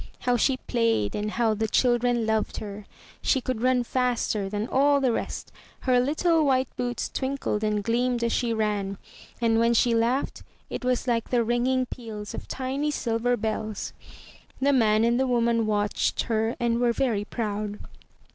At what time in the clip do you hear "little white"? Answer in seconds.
5.99-6.75